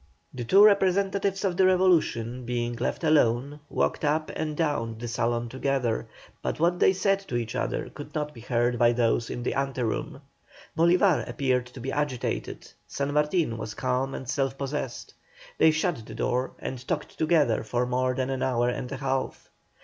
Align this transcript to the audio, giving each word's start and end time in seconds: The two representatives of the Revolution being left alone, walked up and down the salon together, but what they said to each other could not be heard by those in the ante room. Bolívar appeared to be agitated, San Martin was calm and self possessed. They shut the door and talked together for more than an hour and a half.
The 0.33 0.43
two 0.45 0.63
representatives 0.65 1.45
of 1.45 1.57
the 1.57 1.65
Revolution 1.67 2.43
being 2.43 2.73
left 2.77 3.03
alone, 3.03 3.59
walked 3.69 4.03
up 4.03 4.31
and 4.35 4.57
down 4.57 4.97
the 4.97 5.07
salon 5.07 5.47
together, 5.47 6.07
but 6.41 6.59
what 6.59 6.79
they 6.79 6.91
said 6.91 7.19
to 7.27 7.35
each 7.35 7.53
other 7.53 7.87
could 7.91 8.15
not 8.15 8.33
be 8.33 8.41
heard 8.41 8.79
by 8.79 8.93
those 8.93 9.29
in 9.29 9.43
the 9.43 9.53
ante 9.53 9.83
room. 9.83 10.21
Bolívar 10.75 11.29
appeared 11.29 11.67
to 11.67 11.79
be 11.79 11.91
agitated, 11.91 12.67
San 12.87 13.13
Martin 13.13 13.59
was 13.59 13.75
calm 13.75 14.15
and 14.15 14.27
self 14.27 14.57
possessed. 14.57 15.13
They 15.59 15.69
shut 15.69 16.03
the 16.03 16.15
door 16.15 16.53
and 16.57 16.79
talked 16.87 17.15
together 17.19 17.63
for 17.63 17.85
more 17.85 18.15
than 18.15 18.31
an 18.31 18.41
hour 18.41 18.69
and 18.69 18.91
a 18.91 18.97
half. 18.97 19.51